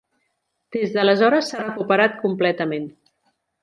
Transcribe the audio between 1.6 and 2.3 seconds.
recuperat